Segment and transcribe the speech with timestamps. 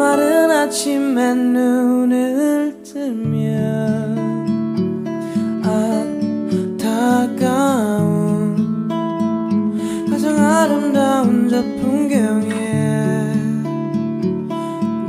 [0.00, 4.16] 마른 아침에 눈을 뜨면
[7.28, 8.08] 안타까운
[10.08, 13.34] 가장 아름다운 저 풍경에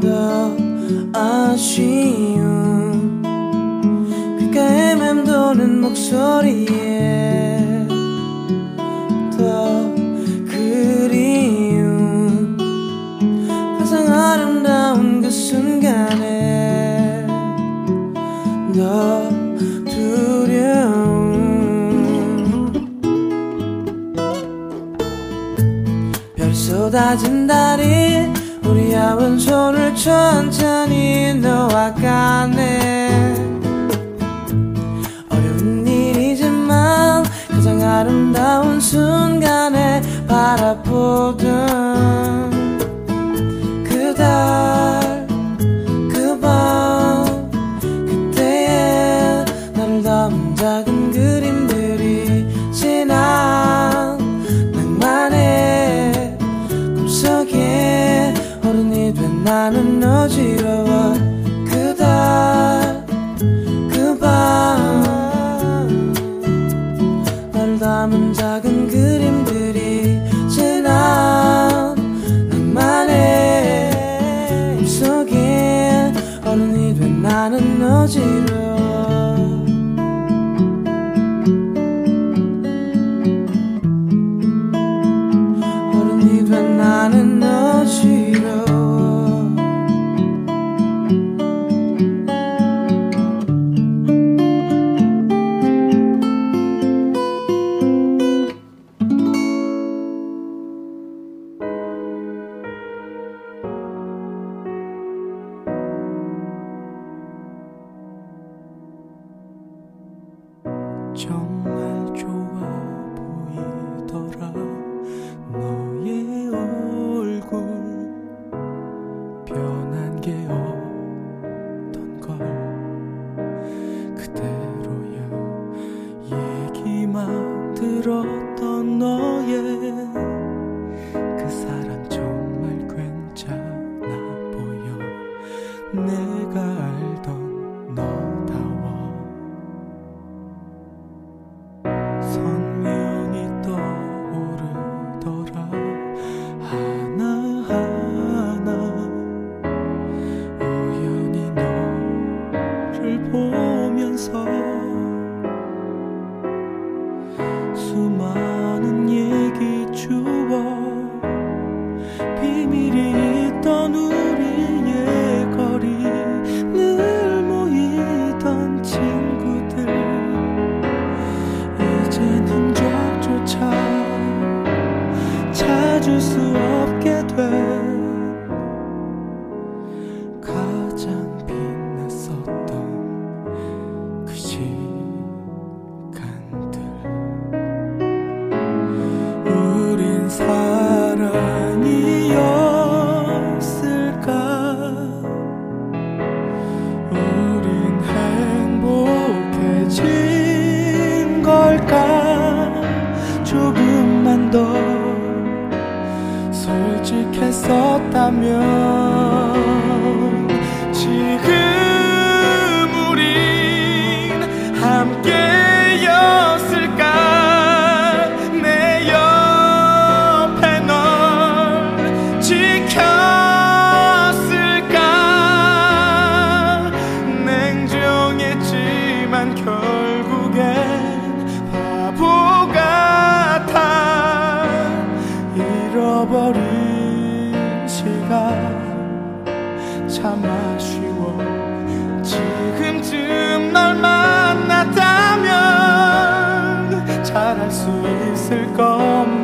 [0.02, 0.58] 더
[1.18, 2.42] 아쉬운
[4.40, 7.51] 그가 헤맴도는 목소리에
[15.32, 17.26] 순간에
[18.76, 19.30] 너
[19.90, 21.32] 두려움.
[26.36, 28.30] 별 쏟아진 달이
[28.66, 33.34] 우리 아은 손을 천천히 너와 가네.
[35.30, 41.72] 어려운 일이지만 가장 아름다운 순간에 바라보던
[43.86, 44.24] 그대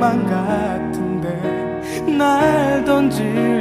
[0.08, 1.28] 것만 같은데
[2.18, 3.57] 날 던질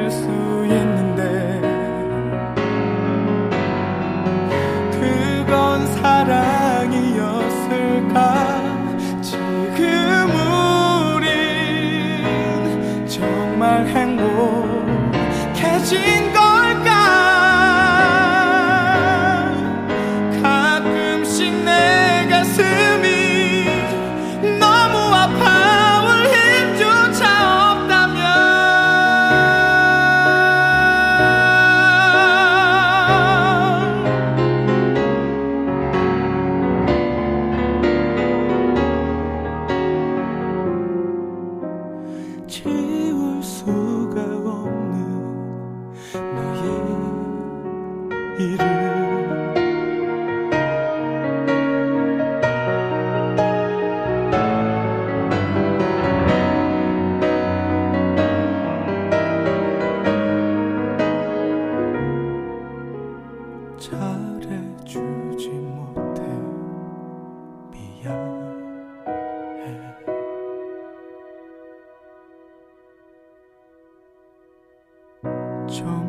[75.77, 76.06] 정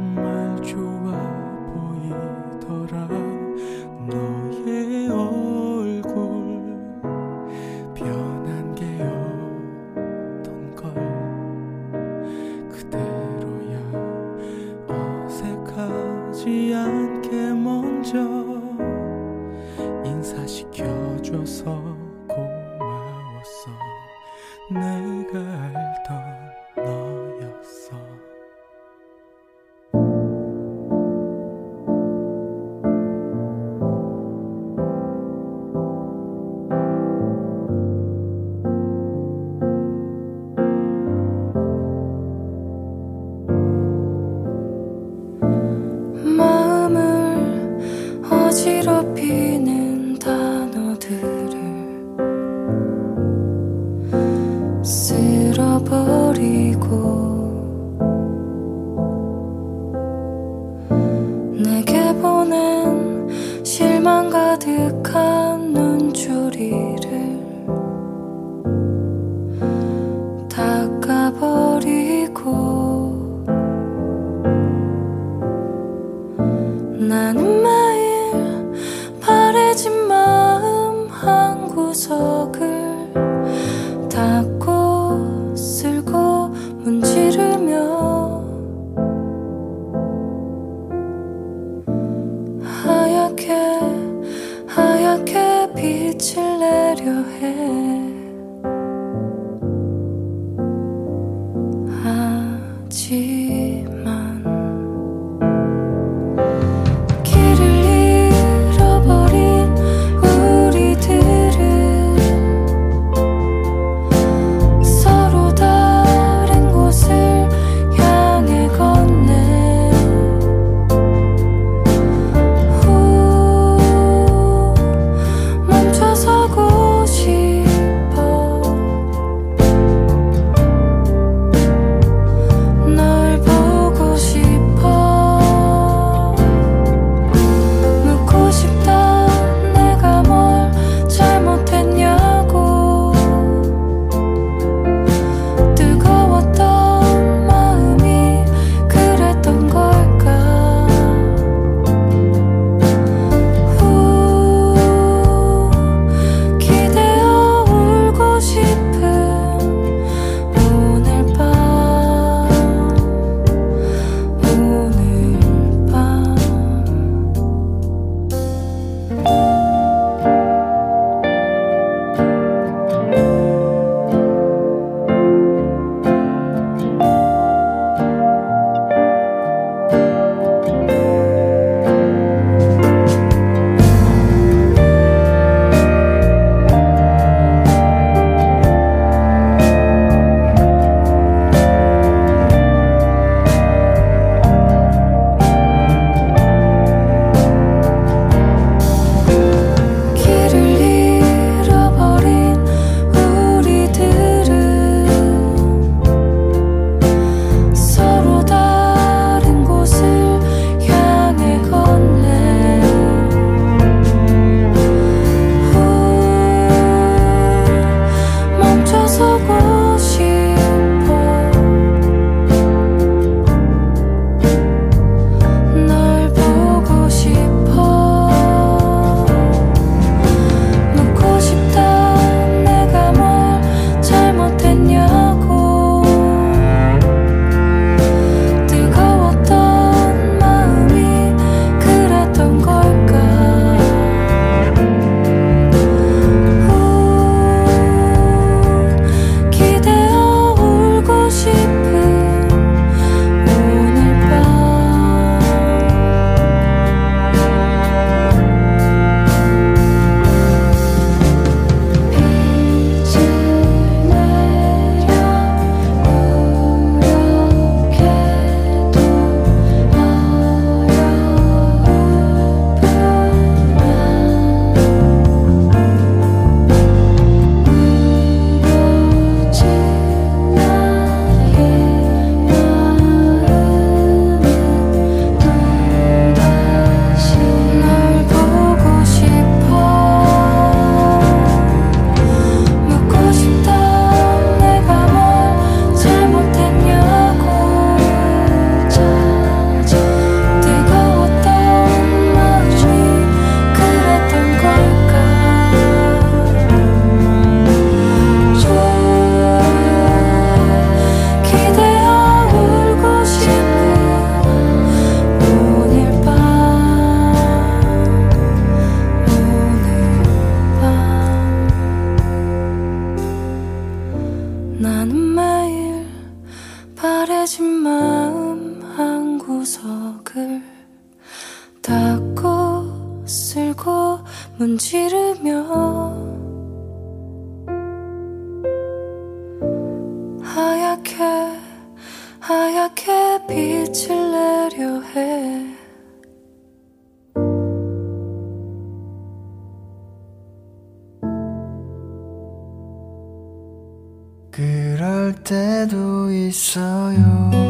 [355.48, 357.67] 때도 있어요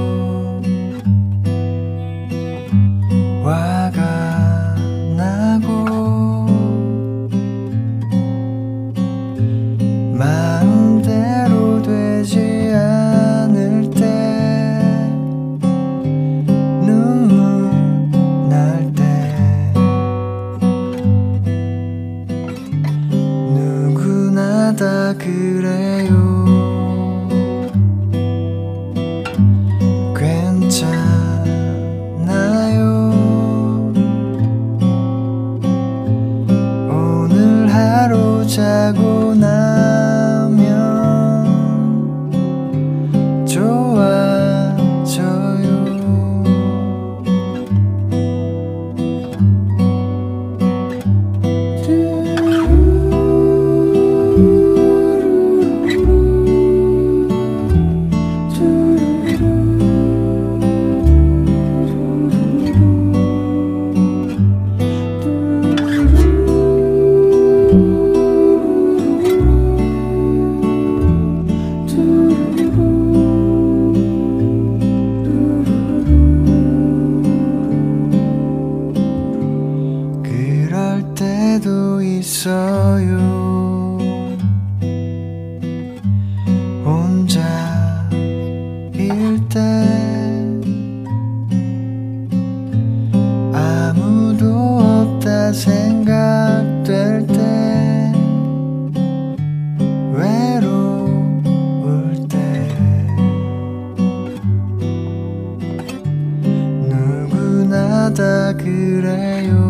[108.58, 109.67] 그래요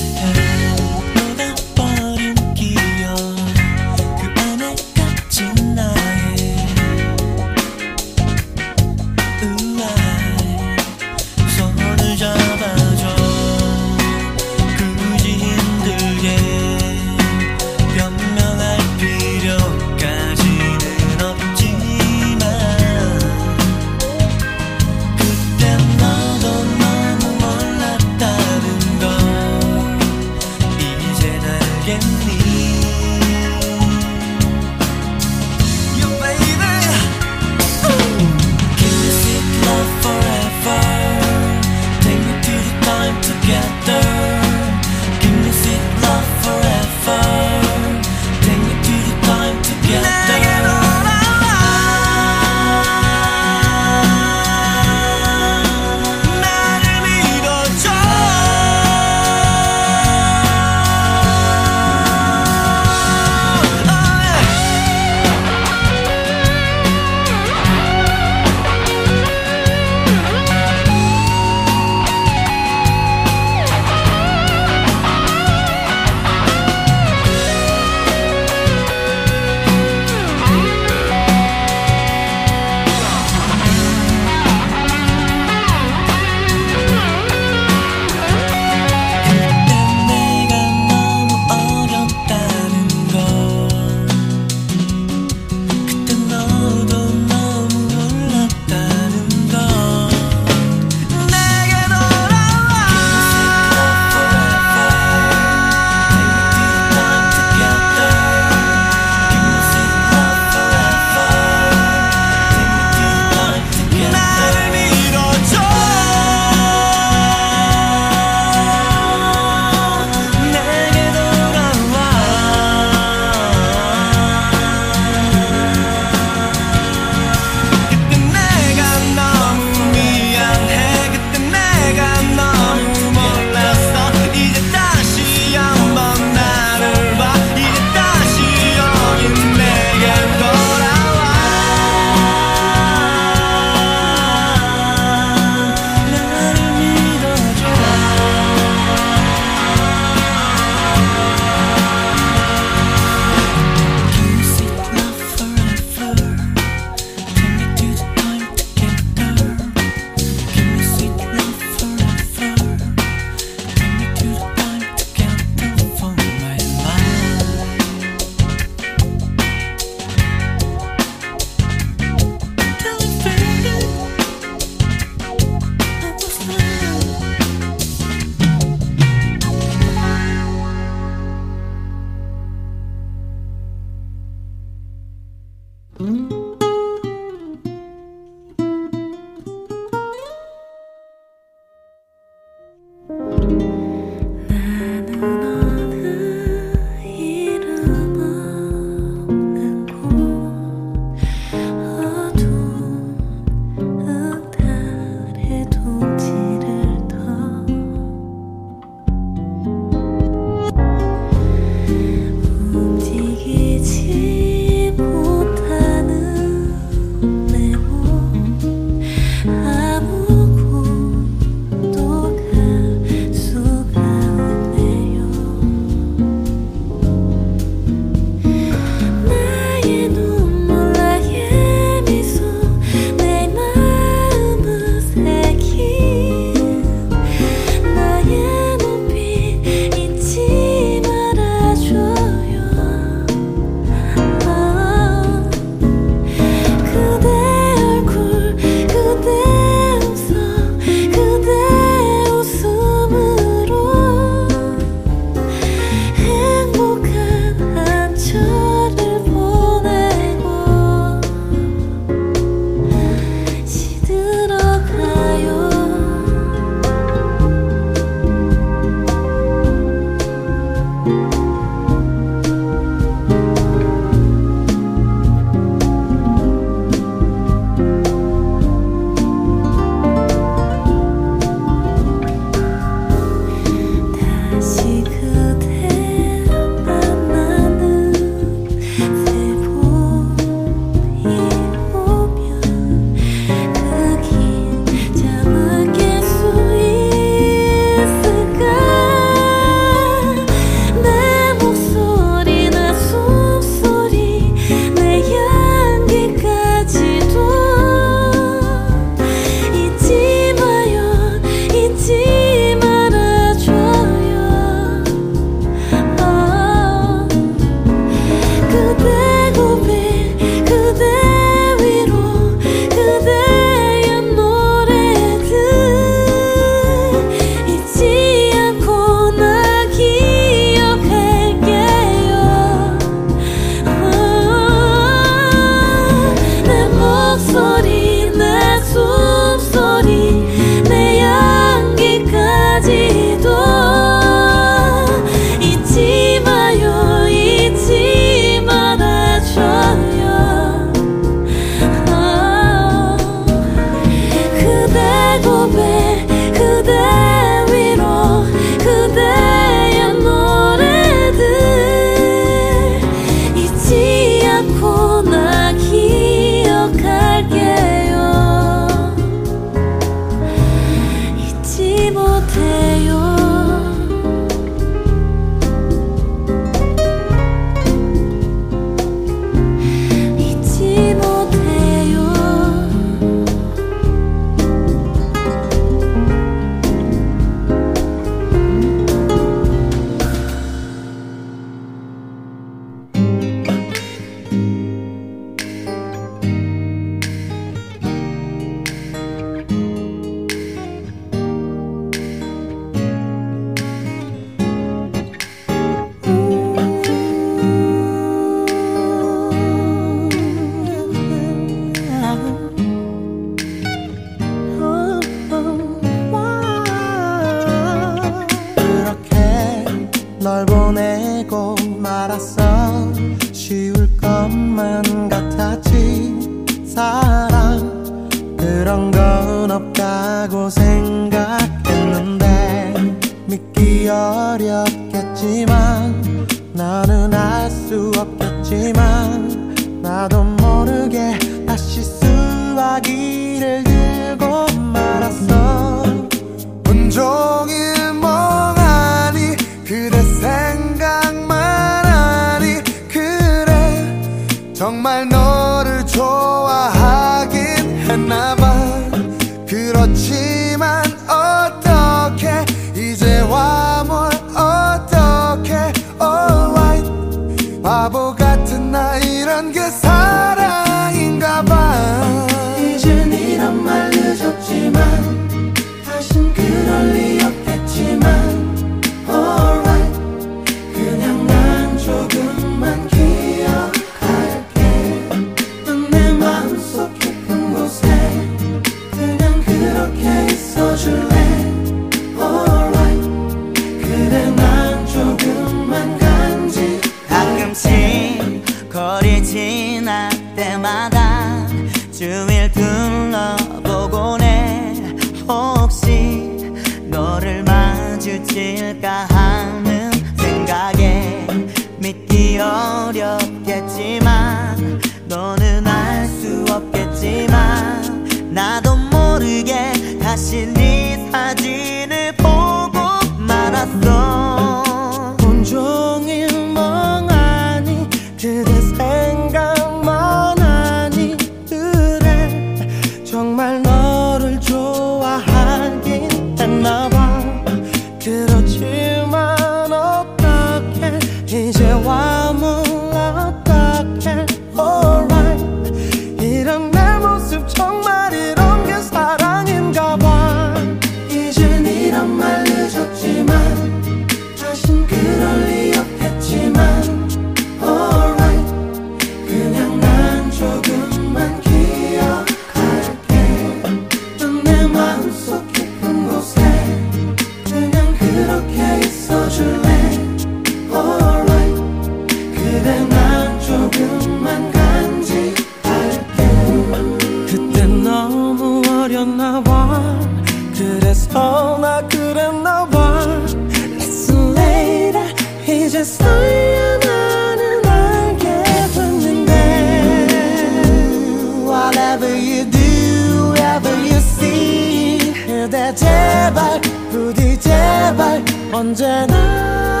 [595.71, 596.81] 그대 제발.
[597.09, 598.43] 부디 제발.
[598.73, 600.00] 언제나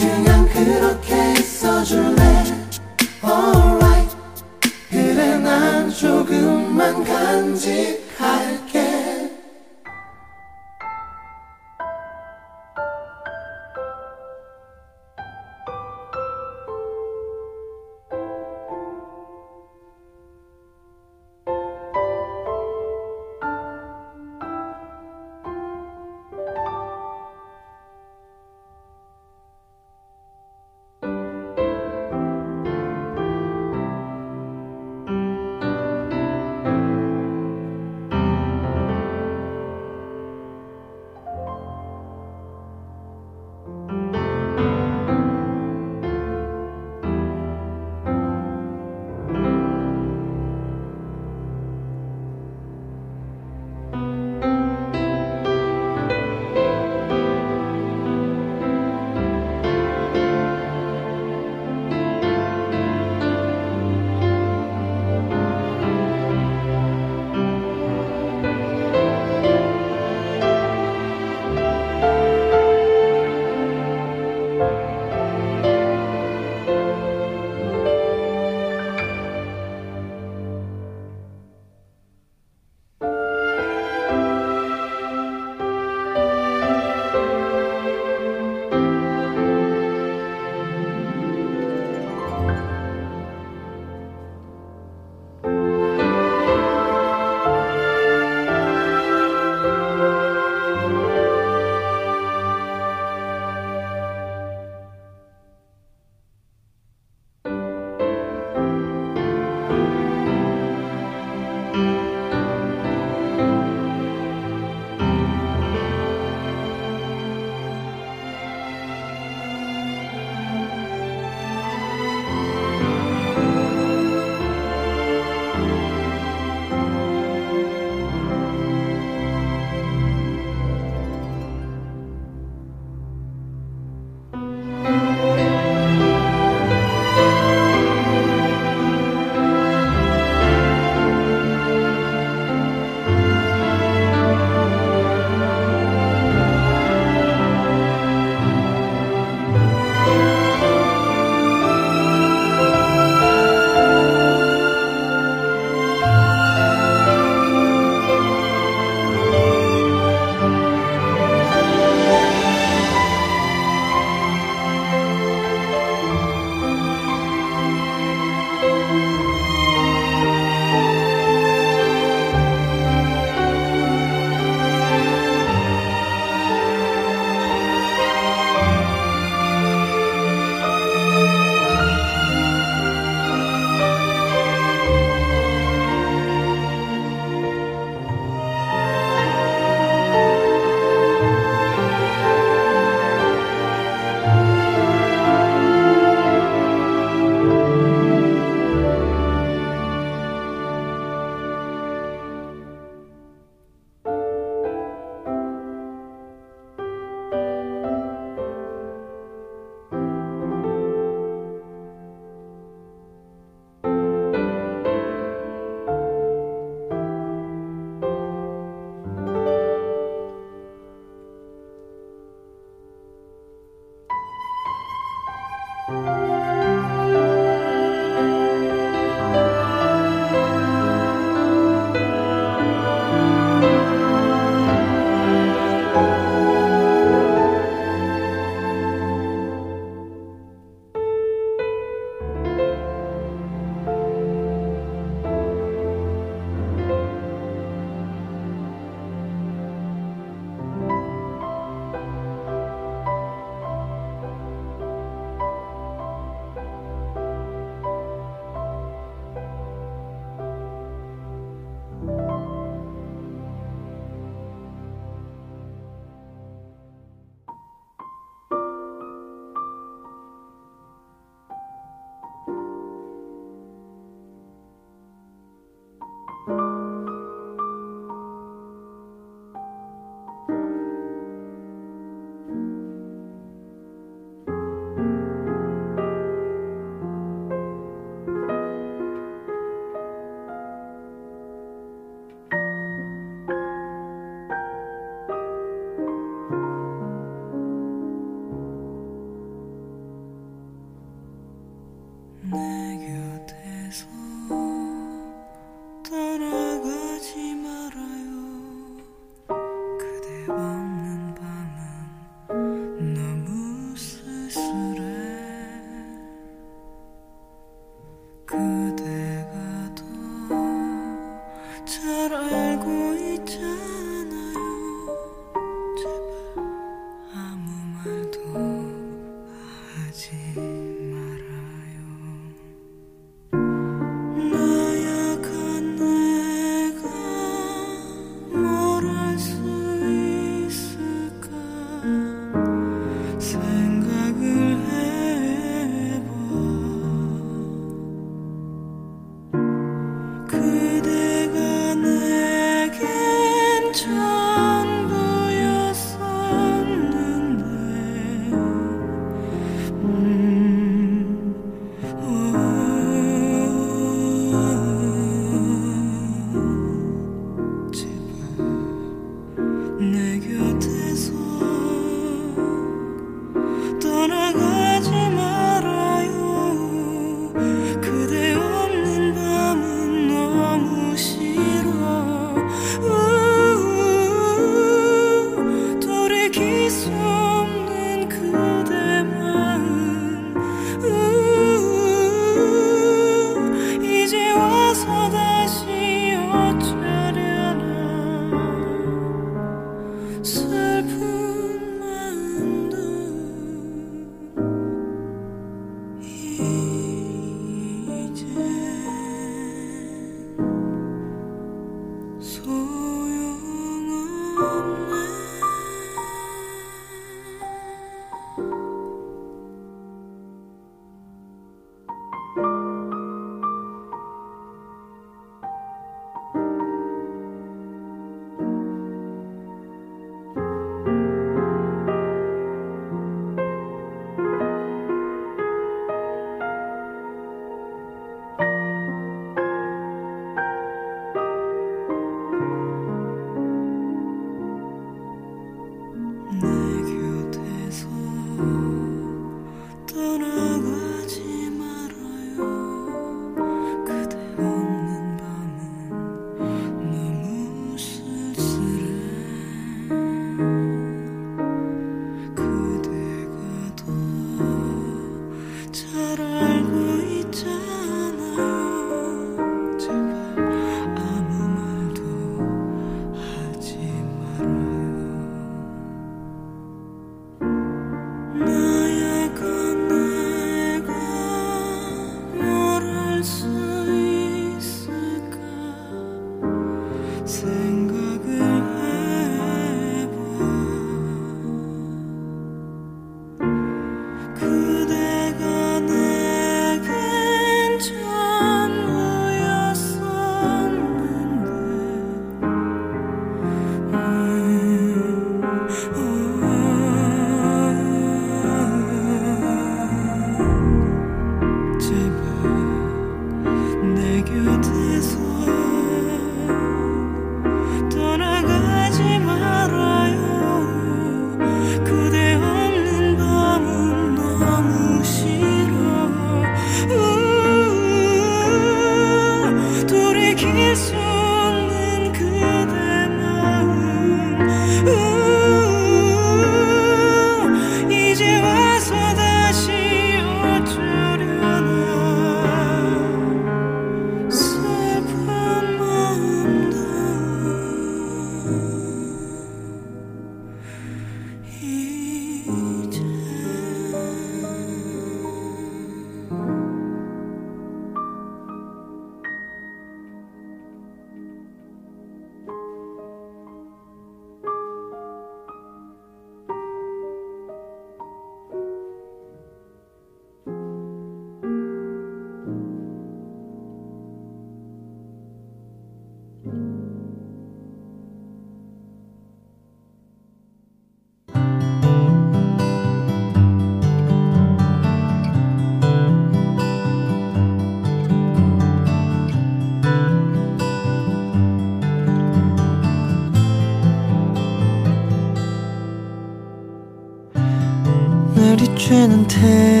[599.31, 600.00] 내리쬐는 태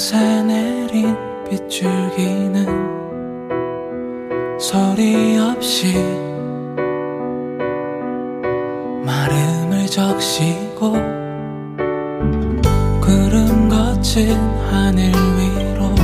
[0.00, 1.14] 밤새 내린
[1.46, 2.64] 빗줄기는
[4.58, 5.94] 소리 없이
[9.04, 10.92] 마름을 적시고
[13.02, 14.38] 구름 거친
[14.70, 15.94] 하늘 위로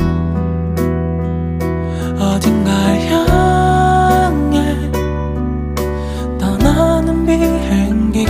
[2.19, 2.71] 어딘가
[3.09, 4.91] 향해
[6.37, 8.27] 떠나는 비행기.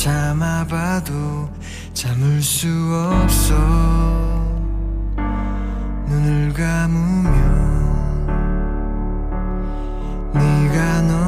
[0.00, 1.50] 참아봐도
[1.92, 2.68] 참을 수
[3.12, 3.54] 없어.
[6.08, 7.30] 눈을 감으면
[10.32, 11.19] 네가 너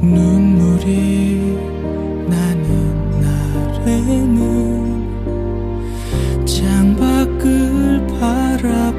[0.00, 1.58] 보내리